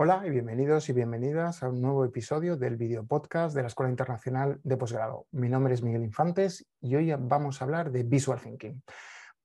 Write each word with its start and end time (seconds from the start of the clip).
Hola 0.00 0.22
y 0.24 0.30
bienvenidos 0.30 0.88
y 0.88 0.92
bienvenidas 0.92 1.64
a 1.64 1.68
un 1.68 1.82
nuevo 1.82 2.04
episodio 2.04 2.56
del 2.56 2.76
video 2.76 3.04
podcast 3.04 3.52
de 3.52 3.62
la 3.62 3.66
Escuela 3.66 3.90
Internacional 3.90 4.60
de 4.62 4.76
Posgrado. 4.76 5.26
Mi 5.32 5.48
nombre 5.48 5.74
es 5.74 5.82
Miguel 5.82 6.04
Infantes 6.04 6.64
y 6.80 6.94
hoy 6.94 7.12
vamos 7.18 7.60
a 7.60 7.64
hablar 7.64 7.90
de 7.90 8.04
Visual 8.04 8.40
Thinking. 8.40 8.80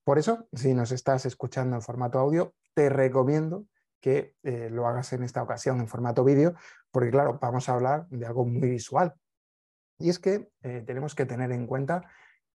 Por 0.04 0.20
eso, 0.20 0.48
si 0.54 0.76
nos 0.76 0.92
estás 0.92 1.26
escuchando 1.26 1.76
en 1.76 1.82
formato 1.82 2.20
audio, 2.20 2.54
te 2.76 2.88
recomiendo 2.90 3.66
que 4.00 4.36
eh, 4.44 4.70
lo 4.70 4.86
hagas 4.86 5.12
en 5.14 5.24
esta 5.24 5.42
ocasión 5.42 5.80
en 5.80 5.88
formato 5.88 6.24
vídeo, 6.24 6.54
porque 6.92 7.10
claro, 7.10 7.40
vamos 7.42 7.68
a 7.68 7.74
hablar 7.74 8.08
de 8.10 8.24
algo 8.24 8.46
muy 8.46 8.70
visual. 8.70 9.16
Y 9.98 10.10
es 10.10 10.20
que 10.20 10.52
eh, 10.62 10.84
tenemos 10.86 11.16
que 11.16 11.26
tener 11.26 11.52
en 11.52 11.66
cuenta 11.66 12.08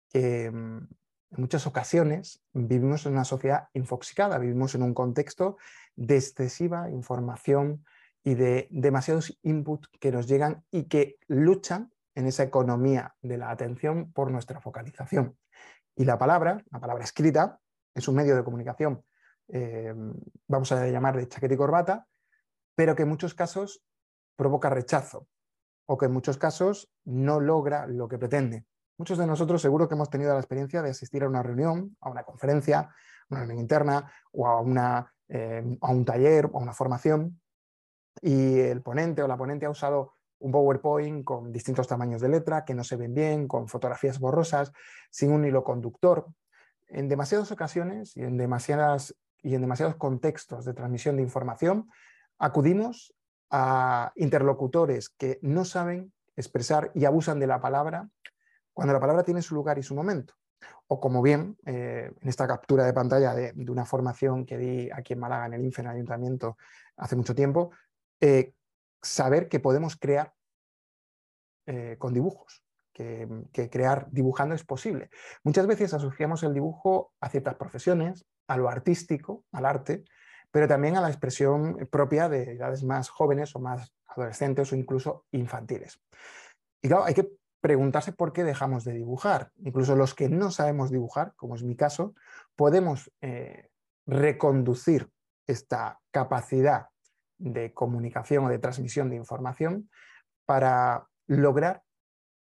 que 0.09 0.53
mm, 0.53 0.87
en 1.31 1.41
muchas 1.41 1.67
ocasiones 1.67 2.43
vivimos 2.53 3.07
en 3.07 3.13
una 3.13 3.25
sociedad 3.25 3.69
infoxicada, 3.75 4.39
vivimos 4.39 4.75
en 4.75 4.83
un 4.83 4.95
contexto 4.95 5.57
de 5.97 6.17
excesiva 6.17 6.91
información 6.91 7.85
y 8.25 8.35
de 8.35 8.69
demasiados 8.71 9.39
inputs 9.43 9.89
que 10.01 10.13
nos 10.13 10.27
llegan 10.27 10.65
y 10.71 10.85
que 10.85 11.19
luchan 11.29 11.93
en 12.15 12.27
esa 12.27 12.43
economía 12.43 13.15
de 13.23 13.39
la 13.39 13.51
atención 13.51 14.13
por 14.13 14.31
nuestra 14.31 14.61
focalización. 14.61 15.37
Y 15.95 16.05
la 16.05 16.19
palabra, 16.19 16.63
la 16.71 16.81
palabra 16.81 17.05
escrita, 17.05 17.61
es 17.95 18.09
un 18.09 18.17
medio 18.17 18.37
de 18.37 18.45
comunicación, 18.45 19.05
eh, 19.49 19.95
vamos 20.47 20.73
a 20.73 20.87
llamar 20.87 21.17
de 21.17 21.29
chaqueta 21.29 21.55
y 21.55 21.57
corbata, 21.57 22.07
pero 22.75 22.95
que 22.95 23.03
en 23.03 23.09
muchos 23.09 23.35
casos 23.35 23.83
provoca 24.37 24.69
rechazo 24.71 25.27
o 25.87 25.97
que 25.97 26.07
en 26.07 26.13
muchos 26.13 26.37
casos 26.37 26.93
no 27.05 27.41
logra 27.41 27.87
lo 27.87 28.09
que 28.09 28.19
pretende. 28.19 28.67
Muchos 28.99 29.17
de 29.17 29.27
nosotros 29.27 29.63
seguro 29.63 29.89
que 29.89 29.95
hemos 29.95 30.11
tenido 30.11 30.35
la 30.35 30.41
experiencia 30.41 30.83
de 30.83 30.91
asistir 30.91 31.23
a 31.23 31.29
una 31.29 31.43
reunión, 31.43 31.97
a 32.01 32.11
una 32.11 32.25
conferencia, 32.25 32.81
a 32.81 32.95
una 33.31 33.41
reunión 33.41 33.61
interna 33.61 34.13
o 34.33 34.47
a 34.47 34.61
una 34.61 35.13
eh, 35.31 35.63
a 35.83 35.91
un 35.91 36.07
taller 36.07 36.47
o 36.47 36.59
a 36.59 36.63
una 36.63 36.73
formación 36.73 37.39
y 38.23 38.61
el 38.61 38.81
ponente 38.81 39.23
o 39.23 39.29
la 39.29 39.37
ponente 39.37 39.67
ha 39.67 39.71
usado 39.71 40.15
un 40.39 40.51
PowerPoint 40.51 41.23
con 41.23 41.53
distintos 41.53 41.87
tamaños 41.87 42.23
de 42.23 42.31
letra 42.31 42.65
que 42.65 42.75
no 42.75 42.83
se 42.83 42.97
ven 42.97 43.13
bien, 43.13 43.47
con 43.47 43.69
fotografías 43.69 44.19
borrosas, 44.19 44.73
sin 45.11 45.31
un 45.31 45.45
hilo 45.45 45.65
conductor. 45.65 46.27
En 46.89 47.09
demasiadas 47.09 47.53
ocasiones 47.53 48.17
y 48.17 48.23
en, 48.23 48.39
demasiadas, 48.39 49.15
y 49.43 49.55
en 49.55 49.61
demasiados 49.61 49.97
contextos 49.97 50.65
de 50.65 50.73
transmisión 50.73 51.17
de 51.17 51.23
información, 51.23 51.91
acudimos 52.39 53.15
a 53.51 54.13
interlocutores 54.17 55.11
que 55.11 55.39
no 55.43 55.67
saben 55.67 56.13
expresar 56.37 56.91
y 56.95 57.05
abusan 57.05 57.39
de 57.39 57.49
la 57.49 57.61
palabra 57.61 58.09
cuando 58.79 58.95
la 58.95 59.01
palabra 59.01 59.25
tiene 59.25 59.43
su 59.43 59.57
lugar 59.57 59.77
y 59.77 59.83
su 59.83 59.93
momento. 59.93 60.35
O 60.87 61.01
como 61.01 61.21
bien, 61.21 61.59
eh, 61.67 62.13
en 62.21 62.29
esta 62.29 62.47
captura 62.47 62.85
de 62.87 62.93
pantalla 62.93 63.35
de, 63.35 63.53
una 63.69 63.85
formación 63.85 64.47
que 64.47 64.57
di 64.57 64.89
aquí 64.93 65.15
en 65.15 65.19
Málaga, 65.19 65.47
en 65.47 65.55
el 65.55 65.65
INFE, 65.65 65.83
en 65.83 65.89
el 65.89 65.95
Ayuntamiento, 65.95 66.57
hace 66.97 67.17
mucho 67.17 67.35
tiempo, 67.35 67.73
eh, 68.21 68.55
saber 69.03 69.49
que 69.49 69.59
podemos 69.59 69.97
crear 69.97 70.33
eh, 71.67 71.97
con 71.99 72.15
dibujos, 72.15 72.63
que, 72.93 73.27
que, 73.53 73.69
crear 73.69 74.07
dibujando 74.13 74.55
es 74.55 74.63
posible. 74.63 75.11
Muchas 75.43 75.67
veces 75.67 75.93
asociamos 75.93 76.45
el 76.45 76.55
dibujo 76.55 77.13
a 77.21 77.31
ciertas 77.31 77.57
profesiones, 77.57 78.27
a 78.47 78.57
lo 78.57 78.69
artístico, 78.69 79.45
al 79.51 79.67
arte, 79.67 80.05
pero 80.53 80.69
también 80.69 80.97
a 80.97 81.01
la 81.01 81.09
expresión 81.09 81.89
propia 81.91 82.29
de 82.29 82.53
edades 82.53 82.85
más 82.85 83.09
jóvenes 83.09 83.57
o 83.57 83.59
más 83.59 83.93
adolescentes 84.07 84.73
o 84.73 84.77
incluso 84.77 85.27
infantiles. 85.33 86.01
Y 86.81 86.87
claro, 86.87 87.03
hay 87.03 87.15
que 87.15 87.38
preguntarse 87.61 88.13
por 88.13 88.33
qué 88.33 88.45
dejamos 88.45 88.85
de 88.85 88.93
dibujar. 88.93 89.53
Incluso 89.59 89.97
los 89.97 90.15
que 90.15 90.29
no 90.29 90.51
sabemos 90.51 90.91
dibujar, 90.91 91.35
como 91.37 91.55
es 91.55 91.63
mi 91.63 91.77
caso, 91.77 92.15
podemos 92.57 93.11
eh, 93.21 93.71
reconducir 94.07 95.11
esta 95.47 96.01
capacidad 96.11 96.89
de 97.39 97.73
comunicación 97.73 98.45
o 98.45 98.49
de 98.49 98.59
transmisión 98.59 99.11
de 99.11 99.17
información 99.17 99.91
para 100.45 101.07
lograr 101.27 101.83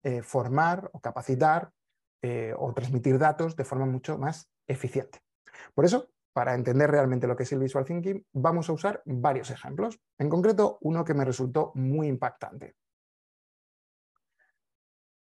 eh, 0.04 0.22
formar 0.22 0.90
o 0.94 1.02
capacitar 1.02 1.72
eh, 2.22 2.54
o 2.58 2.74
transmitir 2.74 3.18
datos 3.18 3.56
de 3.56 3.66
forma 3.66 3.86
mucho 3.86 4.18
más 4.18 4.50
eficiente. 4.68 5.20
Por 5.74 5.86
eso, 5.86 6.10
para 6.34 6.54
entender 6.54 6.90
realmente 6.90 7.28
lo 7.28 7.36
que 7.36 7.44
es 7.44 7.52
el 7.52 7.60
Visual 7.60 7.86
Thinking, 7.86 8.26
vamos 8.34 8.70
a 8.70 8.74
usar 8.74 9.02
varios 9.06 9.52
ejemplos. 9.52 10.00
En 10.18 10.30
concreto, 10.30 10.78
uno 10.82 11.04
que 11.04 11.14
me 11.14 11.26
resultó 11.26 11.72
muy 11.76 12.08
impactante. 12.08 12.76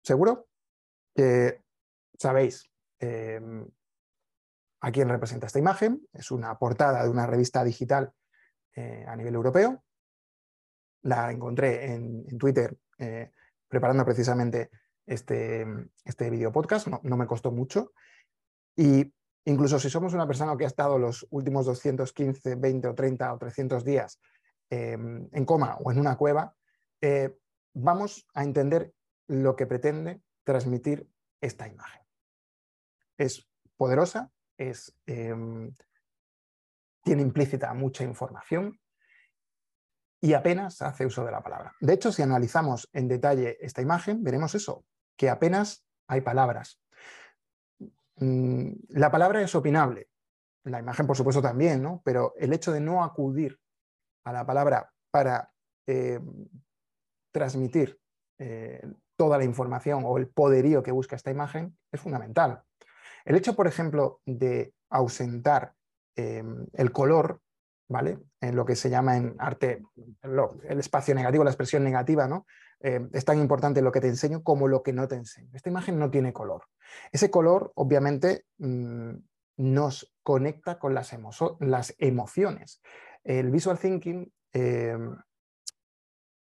Seguro 0.03 0.47
que 1.15 1.63
sabéis 2.19 2.69
em, 2.99 3.65
a 4.81 4.91
quién 4.91 5.07
representa 5.07 5.47
esta 5.47 5.59
imagen. 5.59 6.05
Es 6.11 6.29
una 6.29 6.57
portada 6.59 7.03
de 7.03 7.09
una 7.09 7.25
revista 7.25 7.63
digital 7.63 8.11
eh, 8.75 9.05
a 9.07 9.15
nivel 9.15 9.35
europeo. 9.35 9.83
La 11.03 11.31
encontré 11.31 11.93
en, 11.93 12.37
Twitter 12.37 12.77
eh, 12.97 13.31
preparando 13.67 14.03
precisamente 14.03 14.69
este, 15.05 15.65
este 16.03 16.29
video 16.29 16.51
podcast. 16.51 16.87
No, 16.87 16.99
no, 17.03 17.15
me 17.15 17.27
costó 17.27 17.51
mucho. 17.51 17.93
Y 18.75 19.13
incluso 19.45 19.79
si 19.79 19.89
somos 19.89 20.13
una 20.13 20.27
persona 20.27 20.57
que 20.57 20.65
ha 20.65 20.67
estado 20.67 20.99
los 20.99 21.25
últimos 21.29 21.65
215, 21.65 22.55
20 22.55 22.87
o 22.89 22.95
30 22.95 23.33
o 23.33 23.37
300 23.37 23.85
días 23.85 24.19
em, 24.69 25.29
en 25.31 25.45
coma 25.45 25.77
o 25.77 25.91
en 25.91 25.99
una 25.99 26.17
cueva, 26.17 26.53
eh, 26.99 27.37
vamos 27.73 28.27
a 28.33 28.43
entender 28.43 28.93
lo 29.27 29.55
que 29.55 29.67
pretende 29.67 30.21
transmitir 30.43 31.09
esta 31.41 31.67
imagen. 31.67 32.01
Es 33.17 33.47
poderosa, 33.77 34.31
es, 34.57 34.95
em, 35.05 35.73
tiene 37.03 37.21
implícita 37.21 37.73
mucha 37.73 38.03
información 38.03 38.79
y 40.21 40.33
apenas 40.33 40.81
hace 40.81 41.05
uso 41.05 41.25
de 41.25 41.31
la 41.31 41.43
palabra. 41.43 41.73
De 41.81 41.93
hecho, 41.93 42.11
si 42.11 42.21
analizamos 42.21 42.89
en 42.93 43.07
detalle 43.07 43.57
esta 43.59 43.81
imagen, 43.81 44.23
veremos 44.23 44.55
eso, 44.55 44.85
que 45.17 45.29
apenas 45.29 45.85
hay 46.07 46.21
palabras. 46.21 46.81
Mm, 48.15 48.71
la 48.89 49.11
palabra 49.11 49.41
es 49.41 49.53
opinable, 49.55 50.09
la 50.63 50.79
imagen 50.79 51.07
por 51.07 51.17
supuesto 51.17 51.41
también, 51.41 51.81
¿no? 51.81 52.01
pero 52.05 52.33
el 52.37 52.53
hecho 52.53 52.71
de 52.71 52.79
no 52.79 53.03
acudir 53.03 53.59
a 54.23 54.31
la 54.31 54.45
palabra 54.45 54.93
para 55.11 55.51
em, 55.85 56.47
transmitir 57.31 57.99
eh, 58.39 58.81
toda 59.15 59.37
la 59.37 59.43
información 59.43 60.03
o 60.05 60.17
el 60.17 60.27
poderío 60.27 60.83
que 60.83 60.91
busca 60.91 61.15
esta 61.15 61.31
imagen 61.31 61.77
es 61.91 62.01
fundamental. 62.01 62.63
El 63.25 63.35
hecho, 63.35 63.55
por 63.55 63.67
ejemplo, 63.67 64.21
de 64.25 64.73
ausentar 64.89 65.73
em, 66.15 66.65
el 66.73 66.91
color, 66.91 67.39
¿vale? 67.87 68.19
En 68.41 68.55
lo 68.55 68.65
que 68.65 68.75
se 68.75 68.89
llama 68.89 69.17
en 69.17 69.35
arte 69.39 69.83
el 70.21 70.79
espacio 70.79 71.15
negativo, 71.15 71.43
la 71.43 71.51
expresión 71.51 71.83
negativa, 71.83 72.27
¿no? 72.27 72.45
Em, 72.79 73.09
es 73.13 73.23
tan 73.23 73.39
importante 73.39 73.81
lo 73.81 73.91
que 73.91 74.01
te 74.01 74.07
enseño 74.07 74.43
como 74.43 74.67
lo 74.67 74.83
que 74.83 74.93
no 74.93 75.07
te 75.07 75.15
enseño. 75.15 75.49
Esta 75.53 75.69
imagen 75.69 75.97
no 75.97 76.11
tiene 76.11 76.33
color. 76.33 76.65
Ese 77.11 77.31
color, 77.31 77.71
obviamente, 77.75 78.45
mm, 78.57 79.13
nos 79.57 80.13
conecta 80.21 80.79
con 80.79 80.93
las, 80.93 81.15
las, 81.59 81.95
emociones. 81.97 82.81
El 83.23 83.51
visual 83.51 83.77
thinking 83.77 84.31
em, 84.51 85.15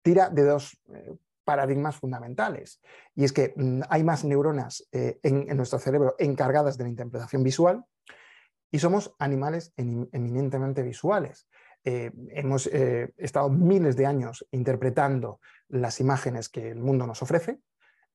tira 0.02 0.28
de 0.28 0.42
dos 0.44 0.78
eh, 0.92 1.16
paradigmas 1.44 1.96
fundamentales. 1.96 2.80
Y 3.14 3.24
es 3.24 3.32
que 3.32 3.54
mm, 3.56 3.82
hay 3.88 4.02
más 4.02 4.24
neuronas 4.24 4.86
eh, 4.92 5.18
en, 5.22 5.56
nuestro 5.56 5.78
cerebro 5.78 6.14
encargadas 6.18 6.76
de 6.78 6.84
la 6.84 6.90
interpretación 6.90 7.42
visual 7.42 7.84
y 8.70 8.78
somos 8.78 9.14
animales 9.18 9.72
eminentemente 9.76 10.82
visuales. 10.82 11.48
Eh, 11.84 12.10
hemos 12.30 12.66
eh, 12.66 13.12
estado 13.18 13.50
miles 13.50 13.96
de 13.96 14.06
años 14.06 14.46
interpretando 14.50 15.40
las 15.68 16.00
imágenes 16.00 16.48
que 16.48 16.70
el 16.70 16.80
mundo 16.80 17.06
nos 17.06 17.22
ofrece, 17.22 17.60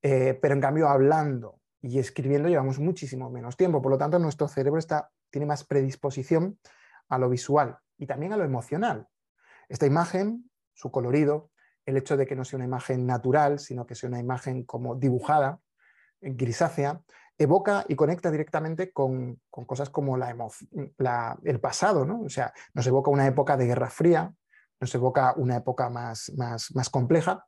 pero 0.02 0.54
en 0.54 0.62
cambio 0.62 0.88
hablando 0.88 1.60
y 1.82 2.00
escribiendo 2.00 2.50
llevamos 2.50 2.80
muchísimo 2.80 3.30
menos 3.30 3.58
tiempo. 3.58 3.82
Por 3.82 3.92
lo 3.92 3.98
tanto, 3.98 4.20
nuestro 4.20 4.48
cerebro 4.48 4.80
está, 4.80 5.10
tiene 5.30 5.46
más 5.46 5.64
predisposición 5.64 6.58
a 7.10 7.18
lo 7.18 7.30
visual 7.30 7.78
y 7.98 8.06
también 8.06 8.34
a 8.34 8.38
lo 8.38 8.44
emocional. 8.44 9.08
Esta 9.68 9.86
imagen, 9.86 10.50
su 10.74 10.92
colorido, 10.92 11.52
el 11.86 11.98
hecho 11.98 12.18
de 12.18 12.26
que 12.26 12.36
no 12.36 12.46
sea 12.46 12.58
una 12.58 12.66
imagen 12.66 13.06
natural, 13.06 13.60
sino 13.60 13.86
que 13.86 13.96
sea 13.96 14.10
una 14.10 14.20
imagen 14.20 14.64
como 14.64 14.96
dibujada, 14.96 15.60
grisácea, 16.22 17.02
evoca 17.38 17.86
y 17.88 17.96
conecta 17.96 18.30
directamente 18.30 18.92
con, 18.92 19.40
cosas 19.50 19.90
como 19.90 20.18
la, 20.18 21.38
el 21.44 21.60
pasado, 21.60 22.06
¿no? 22.06 22.22
O 22.22 22.30
sea, 22.30 22.54
nos 22.74 22.86
evoca 22.86 23.10
una 23.10 23.26
época 23.26 23.56
de 23.56 23.66
Guerra 23.66 23.90
Fría, 23.90 24.34
nos 24.80 24.94
evoca 24.94 25.34
una 25.38 25.58
época 25.58 25.90
más, 25.90 26.32
más, 26.36 26.76
más 26.76 26.90
compleja, 26.90 27.46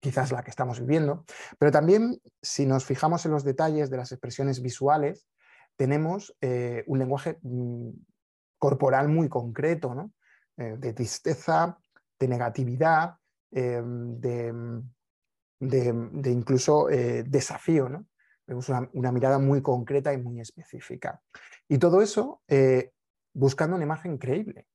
quizás 0.00 0.32
la 0.32 0.42
que 0.42 0.50
estamos 0.50 0.80
viviendo, 0.80 1.24
pero 1.58 1.70
también 1.70 2.20
si 2.40 2.66
nos 2.66 2.84
fijamos 2.84 3.24
en 3.26 3.32
los 3.32 3.44
detalles 3.44 3.90
de 3.90 3.96
las 3.96 4.12
expresiones 4.12 4.62
visuales, 4.62 5.28
tenemos 5.76 6.36
eh, 6.40 6.84
un 6.86 6.98
lenguaje 6.98 7.38
mm, 7.42 7.90
corporal 8.58 9.08
muy 9.08 9.28
concreto, 9.28 9.94
¿no? 9.94 10.12
Eh, 10.56 10.76
de 10.78 10.92
tristeza, 10.92 11.78
de 12.18 12.28
negatividad, 12.28 13.16
Em, 13.52 14.18
de, 14.20 16.30
incluso 16.30 16.90
eh, 16.90 17.22
desafío. 17.22 17.88
¿no? 17.88 18.06
Vemos 18.46 18.68
una, 18.68 19.12
mirada 19.12 19.38
muy 19.38 19.62
concreta 19.62 20.12
y 20.12 20.18
muy 20.18 20.40
específica. 20.40 21.22
Y 21.68 21.78
todo 21.78 22.02
eso 22.02 22.42
eh, 22.48 22.92
buscando 23.32 23.76
una 23.76 23.84
imagen 23.84 24.18
creíble. 24.18 24.66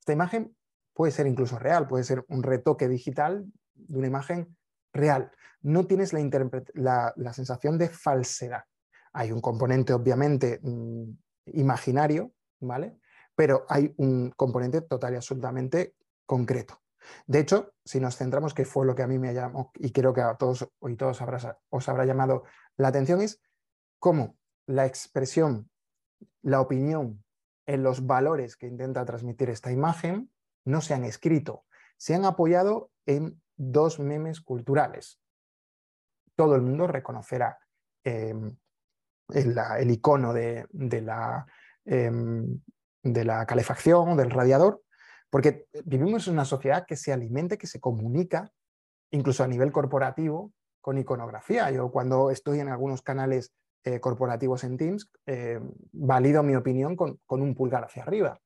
Esta 0.00 0.12
imagen 0.12 0.56
puede 0.94 1.12
ser 1.12 1.26
incluso 1.26 1.58
real, 1.58 1.86
puede 1.86 2.04
ser 2.04 2.24
un 2.28 2.42
retoque 2.42 2.88
digital 2.88 3.46
de 3.74 3.98
una 3.98 4.08
imagen 4.08 4.56
real. 4.92 5.30
No 5.60 5.86
tienes 5.86 6.12
la, 6.12 7.12
la, 7.16 7.32
sensación 7.32 7.78
de 7.78 7.88
falsedad. 7.88 8.64
Hay 9.12 9.32
un 9.32 9.40
componente, 9.40 9.92
obviamente, 9.92 10.60
mm, 10.62 11.10
imaginario, 11.52 12.32
¿vale? 12.60 12.98
Pero 13.36 13.64
hay 13.68 13.94
un 13.98 14.30
componente 14.30 14.80
total 14.80 15.12
y 15.12 15.16
absolutamente 15.16 15.94
concreto. 16.26 16.80
De 17.26 17.40
hecho, 17.40 17.74
si 17.84 18.00
nos 18.00 18.16
centramos, 18.16 18.54
que 18.54 18.64
fue 18.64 18.86
lo 18.86 18.94
que 18.94 19.02
a 19.02 19.06
mí 19.06 19.18
me 19.18 19.34
llamó, 19.34 19.70
y 19.74 19.92
creo 19.92 20.12
que 20.12 20.20
a 20.20 20.36
todos 20.36 20.68
y 20.82 20.96
todos 20.96 21.20
os 21.70 21.88
habrá 21.88 22.04
llamado 22.04 22.44
la 22.76 22.88
atención, 22.88 23.20
es 23.20 23.40
cómo 23.98 24.36
la 24.66 24.86
expresión, 24.86 25.70
la 26.42 26.60
opinión 26.60 27.24
en 27.66 27.82
los 27.82 28.06
valores 28.06 28.56
que 28.56 28.66
intenta 28.66 29.04
transmitir 29.04 29.50
esta 29.50 29.70
imagen 29.70 30.30
no 30.64 30.80
se 30.80 30.94
han 30.94 31.04
escrito, 31.04 31.64
se 31.96 32.14
han 32.14 32.24
apoyado 32.24 32.90
en 33.06 33.40
dos 33.56 33.98
memes 33.98 34.40
culturales. 34.40 35.20
Todo 36.36 36.54
el 36.54 36.62
mundo 36.62 36.86
reconocerá 36.86 37.58
em, 38.04 38.56
el, 39.30 39.90
icono 39.90 40.32
de, 40.32 40.66
la, 41.02 41.46
em, 41.84 42.60
de 43.02 43.24
la 43.24 43.44
calefacción, 43.44 44.16
del 44.16 44.30
radiador, 44.30 44.82
porque 45.30 45.66
vivimos 45.84 46.26
en 46.26 46.34
una 46.34 46.44
sociedad 46.44 46.86
que 46.86 46.96
se 46.96 47.12
alimenta, 47.12 47.56
que 47.56 47.66
se 47.66 47.80
comunica, 47.80 48.50
incluso 49.10 49.44
a 49.44 49.48
nivel 49.48 49.72
corporativo, 49.72 50.52
con 50.80 50.98
iconografía. 50.98 51.70
Yo 51.70 51.90
cuando 51.90 52.30
estoy 52.30 52.60
en 52.60 52.68
algunos 52.68 53.02
canales 53.02 53.52
eh, 53.84 54.00
corporativos 54.00 54.64
en 54.64 54.76
Teams, 54.76 55.10
eh, 55.26 55.60
valido 55.92 56.42
mi 56.42 56.54
opinión 56.56 56.96
con, 56.96 57.18
un 57.28 57.54
pulgar 57.54 57.84
hacia 57.84 58.02
arriba. 58.02 58.40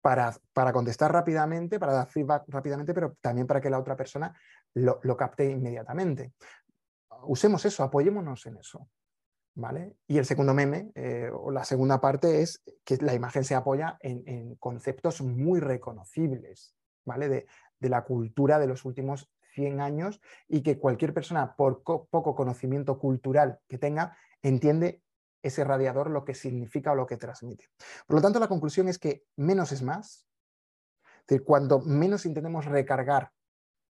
Para, 0.00 0.34
para, 0.52 0.72
contestar 0.72 1.12
rápidamente, 1.12 1.80
para 1.80 1.94
dar 1.94 2.08
feedback 2.08 2.44
rápidamente, 2.48 2.92
pero 2.92 3.16
también 3.22 3.46
para 3.46 3.60
que 3.60 3.70
la 3.70 3.78
otra 3.78 3.96
persona 3.96 4.34
lo, 4.74 5.16
capte 5.16 5.50
inmediatamente. 5.50 6.34
Usemos 7.22 7.64
eso, 7.64 7.82
apoyémonos 7.82 8.44
en 8.46 8.58
eso. 8.58 8.88
¿Vale? 9.56 9.96
Y 10.08 10.18
el 10.18 10.24
segundo 10.24 10.52
meme, 10.52 10.90
eh, 10.96 11.30
o 11.32 11.52
la 11.52 11.64
segunda 11.64 12.00
parte, 12.00 12.42
es 12.42 12.64
que 12.84 12.96
la 12.96 13.14
imagen 13.14 13.44
se 13.44 13.54
apoya 13.54 13.98
en, 14.00 14.56
conceptos 14.56 15.22
muy 15.22 15.60
reconocibles 15.60 16.74
¿vale? 17.04 17.28
de, 17.28 17.46
la 17.88 18.02
cultura 18.02 18.58
de 18.58 18.66
los 18.66 18.84
últimos 18.84 19.30
100 19.54 19.80
años 19.80 20.20
y 20.48 20.62
que 20.62 20.78
cualquier 20.78 21.14
persona, 21.14 21.54
por 21.54 21.82
poco 21.84 22.34
conocimiento 22.34 22.98
cultural 22.98 23.60
que 23.68 23.78
tenga, 23.78 24.16
entiende 24.42 25.04
ese 25.44 25.62
radiador 25.62 26.10
lo 26.10 26.24
que 26.24 26.34
significa 26.34 26.92
o 26.92 26.94
lo 26.94 27.06
que 27.06 27.18
transmite. 27.18 27.68
Por 28.06 28.16
lo 28.16 28.22
tanto, 28.22 28.40
la 28.40 28.48
conclusión 28.48 28.88
es 28.88 28.98
que 28.98 29.24
menos 29.36 29.72
es 29.72 29.82
más. 29.82 30.26
Es 31.20 31.26
decir, 31.28 31.44
cuando 31.44 31.80
menos 31.80 32.24
intentemos 32.26 32.64
recargar 32.64 33.30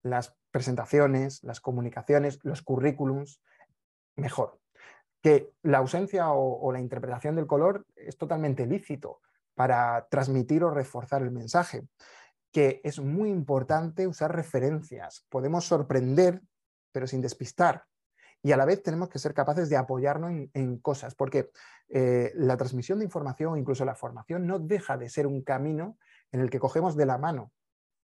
las 0.03 0.35
presentaciones, 0.51 1.43
las 1.45 1.61
comunicaciones, 1.61 2.39
los 2.43 2.63
currículums, 2.63 3.43
mejor. 4.17 4.62
Que 5.23 5.53
la 5.63 5.79
ausencia 5.79 6.31
o, 6.33 6.73
la 6.73 6.81
interpretación 6.81 7.37
del 7.37 7.47
color 7.47 7.87
es 7.95 8.19
totalmente 8.19 8.67
lícito 8.67 9.21
para 9.55 10.07
transmitir 10.11 10.65
o 10.65 10.71
reforzar 10.71 11.23
el 11.23 11.31
mensaje 11.31 11.85
que 12.53 12.83
es 12.85 13.01
muy 13.01 13.31
importante 13.31 14.07
usar 14.07 14.35
referencias. 14.35 15.25
Podemos 15.31 15.65
sorprender, 15.65 16.43
pero 16.93 17.07
sin 17.07 17.23
despistar. 17.23 17.87
Y 18.43 18.53
a 18.53 18.57
la 18.57 18.67
vez 18.67 18.83
tenemos 18.83 19.09
que 19.09 19.19
ser 19.19 19.33
capaces 19.33 19.71
de 19.71 19.77
apoyarnos 19.77 20.33
en, 20.53 20.79
cosas, 20.79 21.15
porque 21.15 21.51
eh, 21.89 22.33
la 22.35 22.57
transmisión 22.57 22.99
de 22.99 23.05
información, 23.07 23.57
incluso 23.57 23.85
la 23.85 23.95
formación, 23.95 24.47
no 24.47 24.59
deja 24.59 24.99
de 24.99 25.09
ser 25.09 25.27
un 25.27 25.43
camino 25.43 25.97
en 26.31 26.41
el 26.41 26.51
que 26.51 26.59
cogemos 26.59 26.97
de 26.97 27.07
la 27.07 27.19
mano 27.19 27.53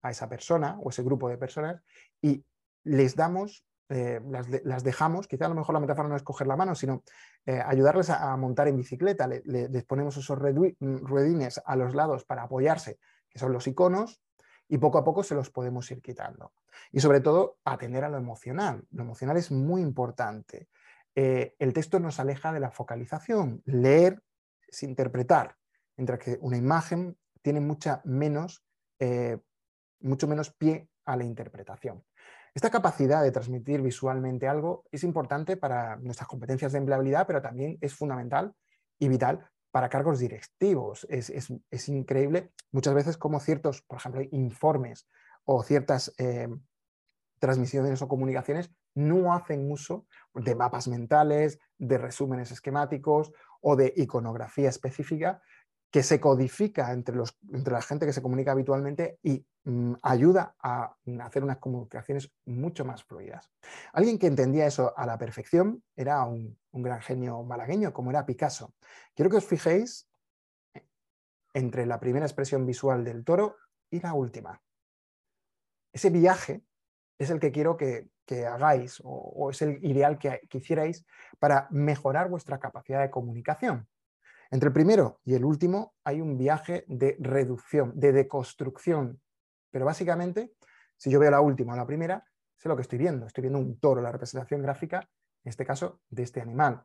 a 0.02 0.10
esa 0.10 0.28
persona 0.28 0.76
o 0.82 0.90
ese 0.90 1.02
grupo 1.02 1.28
de 1.28 1.38
personas 1.38 1.82
y 2.20 2.44
les 2.82 3.16
damos, 3.16 3.64
eh, 3.90 4.20
las, 4.64 4.82
dejamos, 4.82 5.28
quizá 5.28 5.44
a 5.44 5.48
lo 5.50 5.54
mejor 5.54 5.74
la 5.74 5.80
metáfora 5.80 6.08
no 6.08 6.16
es 6.16 6.22
coger 6.22 6.46
la 6.46 6.56
mano, 6.56 6.74
sino 6.74 7.02
eh, 7.44 7.60
ayudarles 7.64 8.08
a, 8.08 8.34
montar 8.36 8.68
en 8.68 8.76
bicicleta, 8.76 9.28
les 9.28 9.84
ponemos 9.84 10.16
esos 10.16 10.38
ruedines 10.38 11.60
a 11.64 11.76
los 11.76 11.94
lados 11.94 12.24
para 12.24 12.44
apoyarse, 12.44 12.98
que 13.28 13.38
son 13.38 13.52
los 13.52 13.66
iconos, 13.66 14.22
y 14.68 14.78
poco 14.78 14.96
a 14.96 15.04
poco 15.04 15.22
se 15.22 15.34
los 15.34 15.50
podemos 15.50 15.90
ir 15.90 16.00
quitando. 16.00 16.52
Y 16.90 17.00
sobre 17.00 17.20
todo, 17.20 17.58
atender 17.64 18.04
a 18.04 18.08
lo 18.08 18.16
emocional. 18.16 18.86
Lo 18.90 19.02
emocional 19.02 19.36
es 19.36 19.50
muy 19.50 19.82
importante. 19.82 20.68
Eh, 21.14 21.54
el 21.58 21.74
texto 21.74 22.00
nos 22.00 22.18
aleja 22.18 22.52
de 22.52 22.60
la 22.60 22.70
focalización. 22.70 23.62
Leer 23.66 24.22
es 24.66 24.82
interpretar, 24.82 25.56
mientras 25.96 26.18
que 26.18 26.38
una 26.40 26.56
imagen 26.56 27.18
tiene 27.42 27.60
mucha 27.60 28.00
menos, 28.04 28.64
mucho 30.00 30.26
menos 30.26 30.50
pie 30.54 30.88
a 31.04 31.16
la 31.16 31.24
interpretación. 31.24 32.02
Esta 32.54 32.70
capacidad 32.70 33.22
de 33.22 33.32
transmitir 33.32 33.82
visualmente 33.82 34.46
algo 34.46 34.84
es 34.92 35.02
importante 35.02 35.56
para 35.56 35.96
nuestras 35.96 36.28
competencias 36.28 36.70
de 36.72 36.78
empleabilidad, 36.78 37.26
pero 37.26 37.42
también 37.42 37.78
es 37.80 37.94
fundamental 37.94 38.54
y 38.98 39.08
vital 39.08 39.50
para 39.72 39.88
cargos 39.88 40.20
directivos. 40.20 41.04
Es, 41.10 41.88
increíble 41.88 42.52
muchas 42.70 42.94
veces 42.94 43.16
como 43.16 43.40
ciertos, 43.40 43.82
por 43.82 43.98
ejemplo, 43.98 44.22
informes 44.30 45.08
o 45.44 45.64
ciertas 45.64 46.14
eh, 46.18 46.48
transmisiones 47.40 48.00
o 48.02 48.08
comunicaciones 48.08 48.70
no 48.94 49.34
hacen 49.34 49.68
uso 49.72 50.06
de 50.32 50.54
mapas 50.54 50.86
mentales, 50.86 51.58
de 51.76 51.98
resúmenes 51.98 52.52
esquemáticos 52.52 53.32
o 53.60 53.74
de 53.74 53.92
iconografía 53.96 54.68
específica 54.68 55.42
que 55.90 56.04
se 56.04 56.20
codifica 56.20 56.92
entre, 56.92 57.16
los, 57.16 57.36
entre 57.52 57.72
la 57.72 57.82
gente 57.82 58.06
que 58.06 58.12
se 58.12 58.22
comunica 58.22 58.52
habitualmente 58.52 59.18
y 59.24 59.44
ayuda 60.02 60.54
a 60.62 60.94
hacer 61.22 61.42
unas 61.42 61.58
comunicaciones 61.58 62.30
mucho 62.44 62.84
más 62.84 63.02
fluidas. 63.02 63.50
Alguien 63.92 64.18
que 64.18 64.26
entendía 64.26 64.66
eso 64.66 64.92
a 64.96 65.06
la 65.06 65.16
perfección 65.16 65.82
era 65.96 66.24
un, 66.24 66.58
gran 66.72 67.00
genio 67.00 67.42
malagueño, 67.42 67.92
como 67.92 68.10
era 68.10 68.26
Picasso. 68.26 68.74
Quiero 69.14 69.30
que 69.30 69.38
os 69.38 69.46
fijéis 69.46 70.08
entre 71.54 71.86
la 71.86 72.00
primera 72.00 72.26
expresión 72.26 72.66
visual 72.66 73.04
del 73.04 73.24
toro 73.24 73.56
y 73.90 74.00
la 74.00 74.12
última. 74.12 74.60
Ese 75.92 76.10
viaje 76.10 76.62
es 77.18 77.30
el 77.30 77.38
que 77.40 77.52
quiero 77.52 77.76
que, 77.76 78.10
hagáis 78.46 79.00
o, 79.04 79.50
es 79.50 79.62
el 79.62 79.84
ideal 79.84 80.18
que, 80.18 80.40
que 80.48 80.58
hicierais 80.58 81.06
para 81.38 81.68
mejorar 81.70 82.28
vuestra 82.28 82.58
capacidad 82.58 83.00
de 83.00 83.10
comunicación. 83.10 83.86
Entre 84.50 84.68
el 84.68 84.72
primero 84.72 85.20
y 85.24 85.34
el 85.34 85.44
último 85.44 85.94
hay 86.04 86.20
un 86.20 86.36
viaje 86.36 86.84
de 86.88 87.16
reducción, 87.18 87.92
de 87.98 88.12
deconstrucción. 88.12 89.20
Pero 89.74 89.86
básicamente, 89.86 90.54
si 90.96 91.10
yo 91.10 91.18
veo 91.18 91.32
la 91.32 91.40
última 91.40 91.72
o 91.72 91.76
la 91.76 91.84
primera, 91.84 92.24
sé 92.56 92.68
lo 92.68 92.76
que 92.76 92.82
estoy 92.82 92.96
viendo. 92.96 93.26
Estoy 93.26 93.42
viendo 93.42 93.58
un 93.58 93.80
toro, 93.80 94.00
la 94.00 94.12
representación 94.12 94.62
gráfica, 94.62 95.00
en 95.42 95.50
este 95.50 95.66
caso, 95.66 96.00
de 96.10 96.22
este 96.22 96.40
animal. 96.40 96.84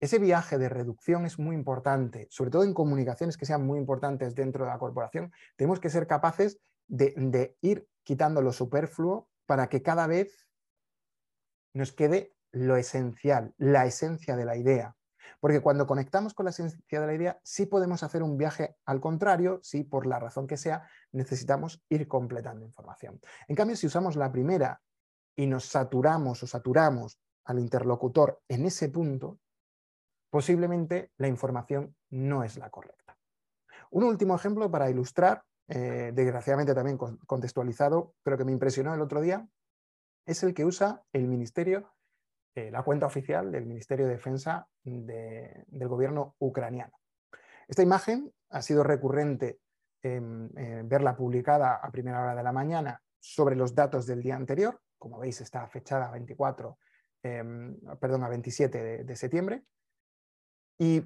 Ese 0.00 0.18
viaje 0.18 0.58
de 0.58 0.68
reducción 0.68 1.26
es 1.26 1.38
muy 1.38 1.54
importante, 1.54 2.26
sobre 2.28 2.50
todo 2.50 2.64
en 2.64 2.74
comunicaciones 2.74 3.36
que 3.36 3.46
sean 3.46 3.64
muy 3.64 3.78
importantes 3.78 4.34
dentro 4.34 4.64
de 4.64 4.72
la 4.72 4.80
corporación. 4.80 5.30
Tenemos 5.54 5.78
que 5.78 5.88
ser 5.88 6.08
capaces 6.08 6.58
de, 6.88 7.14
de 7.16 7.56
ir 7.60 7.86
quitando 8.02 8.42
lo 8.42 8.52
superfluo 8.52 9.28
para 9.46 9.68
que 9.68 9.80
cada 9.80 10.08
vez 10.08 10.48
nos 11.72 11.92
quede 11.92 12.34
lo 12.50 12.76
esencial, 12.76 13.54
la 13.58 13.86
esencia 13.86 14.34
de 14.34 14.44
la 14.44 14.56
idea. 14.56 14.95
Porque 15.40 15.60
cuando 15.60 15.86
conectamos 15.86 16.34
con 16.34 16.44
la 16.44 16.50
esencia 16.50 17.00
de 17.00 17.06
la 17.06 17.14
idea, 17.14 17.40
sí 17.42 17.66
podemos 17.66 18.02
hacer 18.02 18.22
un 18.22 18.36
viaje 18.36 18.76
al 18.84 19.00
contrario, 19.00 19.60
si 19.62 19.84
por 19.84 20.06
la 20.06 20.18
razón 20.18 20.46
que 20.46 20.56
sea 20.56 20.88
necesitamos 21.12 21.82
ir 21.88 22.08
completando 22.08 22.64
información. 22.64 23.20
En 23.48 23.56
cambio, 23.56 23.76
si 23.76 23.86
usamos 23.86 24.16
la 24.16 24.32
primera 24.32 24.80
y 25.36 25.46
nos 25.46 25.66
saturamos 25.66 26.42
o 26.42 26.46
saturamos 26.46 27.20
al 27.44 27.58
interlocutor 27.58 28.40
en 28.48 28.66
ese 28.66 28.88
punto, 28.88 29.38
posiblemente 30.30 31.12
la 31.16 31.28
información 31.28 31.94
no 32.10 32.42
es 32.42 32.56
la 32.56 32.70
correcta. 32.70 33.16
Un 33.90 34.04
último 34.04 34.34
ejemplo 34.34 34.70
para 34.70 34.90
ilustrar, 34.90 35.44
eh, 35.68 36.12
desgraciadamente 36.14 36.74
también 36.74 36.98
contextualizado, 36.98 38.14
pero 38.22 38.36
que 38.36 38.44
me 38.44 38.52
impresionó 38.52 38.94
el 38.94 39.00
otro 39.00 39.20
día, 39.20 39.48
es 40.26 40.42
el 40.42 40.54
que 40.54 40.64
usa 40.64 41.04
el 41.12 41.28
Ministerio 41.28 41.95
eh, 42.56 42.70
la 42.70 42.82
cuenta 42.82 43.04
oficial 43.04 43.52
del 43.52 43.66
Ministerio 43.66 44.06
de 44.06 44.12
Defensa 44.12 44.66
del 44.82 45.88
gobierno 45.88 46.36
ucraniano. 46.38 46.98
Esta 47.68 47.82
imagen 47.82 48.32
ha 48.48 48.62
sido 48.62 48.82
recurrente 48.82 49.60
en, 50.02 50.50
verla 50.88 51.14
publicada 51.14 51.74
a 51.74 51.90
primera 51.90 52.22
hora 52.22 52.34
de 52.34 52.42
la 52.42 52.52
mañana 52.52 53.02
sobre 53.20 53.56
los 53.56 53.74
datos 53.74 54.06
del 54.06 54.22
día 54.22 54.36
anterior. 54.36 54.80
Como 54.96 55.18
veis, 55.18 55.38
está 55.42 55.66
fechada 55.68 56.06
a 56.06 56.12
24, 56.12 56.78
em, 57.24 57.78
perdón, 58.00 58.24
a 58.24 58.28
27 58.30 59.04
de, 59.04 59.16
septiembre. 59.16 59.64
Y 60.78 61.02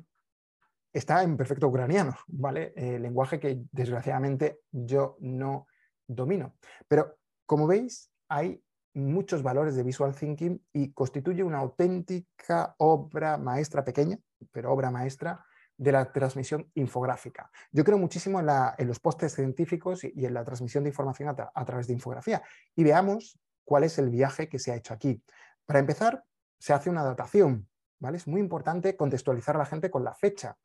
está 0.92 1.24
en 1.24 1.36
perfecto 1.36 1.66
ucraniano, 1.66 2.14
¿vale? 2.28 2.72
Eh, 2.76 3.00
lenguaje 3.00 3.40
que 3.40 3.64
desgraciadamente 3.72 4.60
yo 4.70 5.16
no 5.18 5.66
domino. 6.06 6.54
Pero 6.86 7.18
como 7.44 7.66
veis, 7.66 8.12
hay 8.28 8.62
muchos 8.94 9.42
valores 9.42 9.76
de 9.76 9.82
visual 9.82 10.14
thinking 10.14 10.60
y 10.72 10.92
constituye 10.92 11.42
una 11.42 11.58
auténtica 11.58 12.74
obra 12.78 13.38
maestra 13.38 13.84
pequeña, 13.84 14.18
pero 14.50 14.72
obra 14.72 14.90
maestra 14.90 15.44
de 15.80 15.92
la 15.92 16.12
transmisión 16.12 16.70
infográfica. 16.74 17.50
Yo 17.72 17.84
creo 17.84 17.96
muchísimo 17.96 18.38
en, 18.40 18.86
los 18.86 19.00
postes 19.00 19.34
científicos 19.34 20.04
y, 20.04 20.26
en 20.26 20.34
la 20.34 20.44
transmisión 20.44 20.84
de 20.84 20.90
información 20.90 21.34
a, 21.54 21.64
través 21.64 21.86
de 21.86 21.94
infografía. 21.94 22.42
Y 22.76 22.84
veamos 22.84 23.38
cuál 23.64 23.84
es 23.84 23.98
el 23.98 24.10
viaje 24.10 24.46
que 24.48 24.58
se 24.58 24.72
ha 24.72 24.76
hecho 24.76 24.92
aquí. 24.92 25.22
Para 25.64 25.78
empezar, 25.78 26.22
se 26.58 26.74
hace 26.74 26.90
una 26.90 27.02
datación. 27.02 27.66
¿vale? 27.98 28.18
Es 28.18 28.26
muy 28.26 28.40
importante 28.40 28.94
contextualizar 28.94 29.56
a 29.56 29.60
la 29.60 29.64
gente 29.64 29.90
con 29.90 30.04
la 30.04 30.14
fecha. 30.14 30.58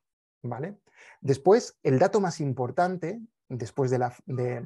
¿vale? 0.44 0.80
Después, 1.22 1.78
el 1.82 1.98
dato 1.98 2.20
más 2.20 2.42
importante, 2.42 3.22
después 3.48 3.92
de, 3.92 4.66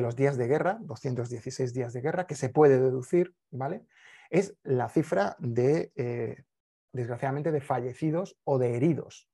los 0.00 0.16
días 0.16 0.36
de 0.36 0.48
guerra, 0.48 0.78
216 0.80 1.74
días 1.74 1.92
de 1.92 2.00
guerra, 2.00 2.26
que 2.26 2.34
se 2.34 2.48
puede 2.48 2.80
deducir, 2.80 3.34
¿vale? 3.50 3.84
es 4.32 4.56
la 4.62 4.88
cifra 4.88 5.36
de, 5.38 5.92
eh, 5.94 6.42
desgraciadamente, 6.92 7.52
de 7.52 7.60
fallecidos 7.60 8.38
o 8.44 8.58
de 8.58 8.76
heridos. 8.76 9.28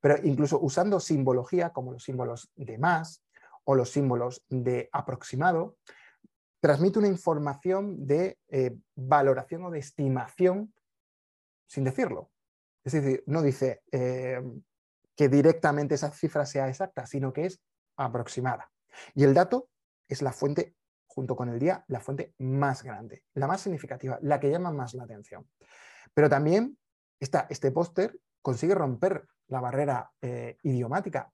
Pero 0.00 0.16
incluso 0.24 0.58
usando 0.60 0.98
simbología 0.98 1.70
como 1.70 1.92
los 1.92 2.02
símbolos 2.02 2.50
de 2.56 2.76
más 2.76 3.22
o 3.62 3.76
los 3.76 3.90
símbolos 3.90 4.44
de 4.48 4.88
aproximado, 4.92 5.76
transmite 6.58 6.98
una 6.98 7.06
información 7.06 8.06
de 8.08 8.38
eh, 8.48 8.76
valoración 8.96 9.64
o 9.64 9.70
de 9.70 9.78
estimación 9.78 10.74
sin 11.68 11.84
decirlo. 11.84 12.32
Es 12.82 12.94
decir, 12.94 13.22
no 13.26 13.42
dice 13.42 13.82
eh, 13.92 14.42
que 15.14 15.28
directamente 15.28 15.94
esa 15.94 16.10
cifra 16.10 16.44
sea 16.44 16.68
exacta, 16.68 17.06
sino 17.06 17.32
que 17.32 17.46
es 17.46 17.60
aproximada. 17.96 18.68
Y 19.14 19.22
el 19.22 19.32
dato 19.32 19.68
es 20.10 20.20
la 20.20 20.32
fuente, 20.32 20.74
junto 21.06 21.34
con 21.34 21.48
el 21.48 21.58
día, 21.58 21.84
la 21.88 22.00
fuente 22.00 22.34
más 22.38 22.82
grande, 22.82 23.24
la 23.34 23.46
más 23.46 23.62
significativa, 23.62 24.18
la 24.22 24.38
que 24.38 24.50
llama 24.50 24.70
más 24.72 24.92
la 24.94 25.04
atención. 25.04 25.48
Pero 26.12 26.28
también 26.28 26.76
este 27.18 27.70
póster 27.70 28.18
consigue 28.42 28.74
romper 28.74 29.26
la 29.48 29.60
barrera 29.60 30.10
eh, 30.20 30.56
idiomática. 30.62 31.32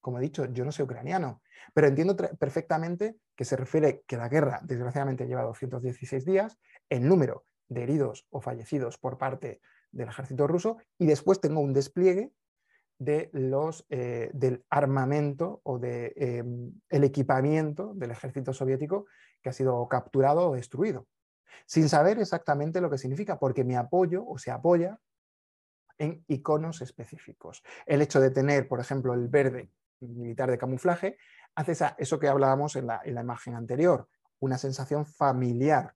Como 0.00 0.18
he 0.18 0.22
dicho, 0.22 0.46
yo 0.46 0.64
no 0.64 0.72
soy 0.72 0.84
ucraniano, 0.84 1.42
pero 1.72 1.86
entiendo 1.86 2.16
perfectamente 2.16 3.16
que 3.36 3.44
se 3.44 3.56
refiere 3.56 4.02
que 4.06 4.16
la 4.16 4.28
guerra, 4.28 4.60
desgraciadamente, 4.62 5.26
lleva 5.26 5.42
216 5.42 6.24
días, 6.24 6.58
el 6.88 7.06
número 7.06 7.44
de 7.68 7.82
heridos 7.82 8.26
o 8.30 8.40
fallecidos 8.40 8.98
por 8.98 9.18
parte 9.18 9.60
del 9.90 10.08
ejército 10.08 10.46
ruso, 10.46 10.78
y 10.98 11.06
después 11.06 11.40
tengo 11.40 11.60
un 11.60 11.72
despliegue 11.72 12.32
de 12.98 13.30
los, 13.32 13.86
eh, 13.90 14.30
del 14.32 14.64
armamento 14.70 15.60
o 15.64 15.78
del 15.78 16.12
de, 16.14 16.38
em, 16.38 16.72
el 16.88 17.04
equipamiento 17.04 17.92
del 17.94 18.12
ejército 18.12 18.52
soviético 18.52 19.06
que 19.42 19.50
ha 19.50 19.52
sido 19.52 19.86
capturado 19.88 20.50
o 20.50 20.54
destruido, 20.54 21.06
sin 21.66 21.88
saber 21.88 22.18
exactamente 22.18 22.80
lo 22.80 22.90
que 22.90 22.98
significa, 22.98 23.38
porque 23.38 23.64
me 23.64 23.76
apoyo 23.76 24.24
o 24.26 24.38
se 24.38 24.50
apoya 24.50 24.98
en 25.98 26.24
iconos 26.28 26.80
específicos. 26.82 27.62
El 27.86 28.02
hecho 28.02 28.20
de 28.20 28.30
tener, 28.30 28.68
por 28.68 28.80
ejemplo, 28.80 29.14
el 29.14 29.28
verde 29.28 29.70
militar 30.00 30.50
de 30.50 30.58
camuflaje, 30.58 31.16
hace 31.54 31.72
eso 31.98 32.18
que 32.18 32.28
hablábamos 32.28 32.76
en 32.76 32.86
la, 32.86 33.00
imagen 33.06 33.54
anterior, 33.54 34.08
una 34.40 34.58
sensación 34.58 35.06
familiar. 35.06 35.94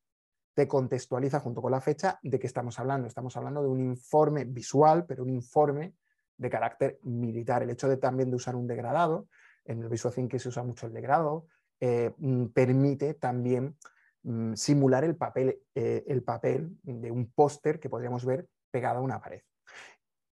Te 0.54 0.66
contextualiza 0.66 1.40
junto 1.40 1.62
con 1.62 1.72
la 1.72 1.80
fecha 1.80 2.18
de 2.22 2.38
qué 2.38 2.46
estamos 2.46 2.78
hablando. 2.78 3.06
Estamos 3.06 3.36
hablando 3.36 3.62
de 3.62 3.68
un 3.68 3.80
informe 3.80 4.44
visual, 4.44 5.04
pero 5.06 5.22
un 5.22 5.30
informe 5.30 5.94
de 6.38 6.50
carácter 6.50 6.98
militar. 7.02 7.62
El 7.62 7.70
hecho 7.70 7.88
de 7.88 7.96
también 7.96 8.30
de 8.30 8.36
usar 8.36 8.56
un 8.56 8.66
degradado, 8.66 9.28
en 9.64 9.82
el 9.82 9.88
Visual 9.88 10.28
que 10.28 10.38
se 10.38 10.48
usa 10.48 10.62
mucho 10.62 10.86
el 10.86 10.94
degradado, 10.94 11.46
eh, 11.80 12.14
mm, 12.16 12.46
permite 12.46 13.14
también 13.14 13.76
mm, 14.22 14.54
simular 14.54 15.04
el 15.04 15.16
papel, 15.16 15.60
eh, 15.74 16.04
el 16.06 16.22
papel 16.22 16.78
de 16.82 17.10
un 17.10 17.30
póster 17.30 17.78
que 17.78 17.90
podríamos 17.90 18.24
ver 18.24 18.48
pegado 18.70 18.98
a 18.98 19.02
una 19.02 19.20
pared. 19.20 19.42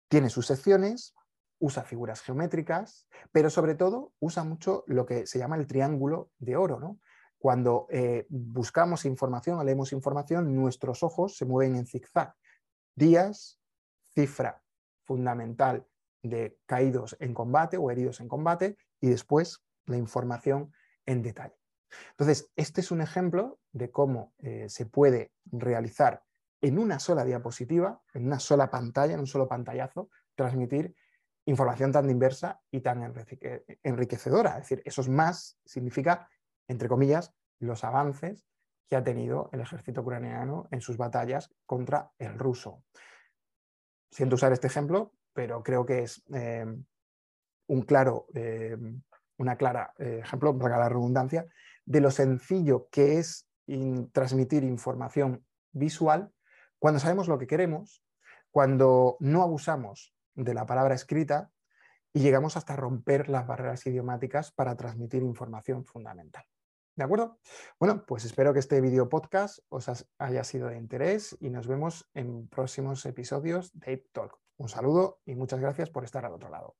Tiene 0.08 0.30
sus 0.30 0.46
secciones, 0.46 1.14
usa 1.58 1.82
figuras 1.82 2.22
geométricas, 2.22 3.08
pero 3.32 3.50
sobre 3.50 3.74
todo 3.74 4.12
usa 4.20 4.44
mucho 4.44 4.84
lo 4.86 5.06
que 5.06 5.26
se 5.26 5.38
llama 5.38 5.56
el 5.56 5.66
triángulo 5.66 6.30
de 6.38 6.56
oro. 6.56 6.78
¿no? 6.78 6.98
Cuando 7.38 7.86
eh, 7.90 8.26
buscamos 8.28 9.04
información 9.04 9.58
o 9.58 9.64
leemos 9.64 9.92
información, 9.92 10.54
nuestros 10.54 11.02
ojos 11.02 11.36
se 11.36 11.44
mueven 11.44 11.76
en 11.76 11.86
zigzag. 11.86 12.34
Días, 12.94 13.60
cifra 14.14 14.62
fundamental 15.04 15.86
de 16.28 16.58
caídos 16.66 17.16
en 17.20 17.34
combate 17.34 17.76
o 17.76 17.90
heridos 17.90 18.20
en 18.20 18.28
combate 18.28 18.76
y 19.00 19.08
después 19.08 19.62
la 19.86 19.96
información 19.96 20.72
en 21.04 21.22
detalle. 21.22 21.56
Entonces, 22.10 22.50
este 22.56 22.80
es 22.80 22.90
un 22.90 23.00
ejemplo 23.00 23.60
de 23.72 23.90
cómo 23.90 24.34
eh, 24.38 24.68
se 24.68 24.86
puede 24.86 25.32
realizar 25.44 26.22
en 26.60 26.78
una 26.78 26.98
sola 26.98 27.24
diapositiva, 27.24 28.02
en 28.14 28.26
una 28.26 28.40
sola 28.40 28.70
pantalla, 28.70 29.14
en 29.14 29.20
un 29.20 29.26
solo 29.26 29.46
pantallazo, 29.46 30.10
transmitir 30.34 30.94
información 31.44 31.92
tan 31.92 32.08
diversa 32.08 32.60
y 32.70 32.80
tan 32.80 33.14
enriquecedora. 33.82 34.58
Es 34.58 34.68
decir, 34.68 34.82
eso 34.84 35.00
es 35.00 35.08
más, 35.08 35.58
significa, 35.64 36.28
entre 36.66 36.88
comillas, 36.88 37.32
los 37.60 37.84
avances 37.84 38.44
que 38.88 38.96
ha 38.96 39.04
tenido 39.04 39.48
el 39.52 39.60
ejército 39.60 40.00
ucraniano 40.00 40.68
en 40.70 40.80
sus 40.80 40.96
batallas 40.96 41.50
contra 41.64 42.12
el 42.18 42.38
ruso. 42.38 42.82
Siento 44.10 44.36
usar 44.36 44.52
este 44.52 44.66
ejemplo, 44.66 45.12
pero 45.36 45.62
creo 45.62 45.84
que 45.84 46.02
es 46.02 46.24
eh, 46.32 46.64
un 47.66 47.82
claro, 47.82 48.26
eh, 48.34 48.74
una 49.36 49.56
clara 49.56 49.92
eh, 49.98 50.20
ejemplo, 50.22 50.58
para 50.58 50.78
la 50.78 50.88
redundancia, 50.88 51.46
de 51.84 52.00
lo 52.00 52.10
sencillo 52.10 52.88
que 52.90 53.18
es 53.18 53.46
transmitir 54.12 54.64
información 54.64 55.44
visual 55.72 56.32
cuando 56.78 57.00
sabemos 57.00 57.28
lo 57.28 57.38
que 57.38 57.46
queremos, 57.46 58.02
cuando 58.50 59.18
no 59.20 59.42
abusamos 59.42 60.14
de 60.34 60.54
la 60.54 60.64
palabra 60.64 60.94
escrita 60.94 61.50
y 62.14 62.20
llegamos 62.20 62.56
hasta 62.56 62.74
romper 62.74 63.28
las 63.28 63.46
barreras 63.46 63.86
idiomáticas 63.86 64.52
para 64.52 64.76
transmitir 64.76 65.22
información 65.22 65.84
fundamental. 65.84 66.44
¿De 66.94 67.04
acuerdo? 67.04 67.38
Bueno, 67.78 68.06
pues 68.06 68.24
espero 68.24 68.54
que 68.54 68.60
este 68.60 68.80
video 68.80 69.10
podcast 69.10 69.58
os 69.68 70.06
haya 70.16 70.44
sido 70.44 70.68
de 70.68 70.78
interés 70.78 71.36
y 71.40 71.50
nos 71.50 71.66
vemos 71.66 72.08
en 72.14 72.48
próximos 72.48 73.04
episodios 73.04 73.70
de 73.74 73.92
Ape 73.92 74.08
Talk. 74.12 74.45
Un 74.58 74.68
saludo 74.68 75.20
y 75.24 75.34
muchas 75.34 75.60
gracias 75.60 75.88
por 75.88 76.04
estar 76.04 76.26
al 76.26 76.34
otro 76.34 76.50
lado. 76.50 76.76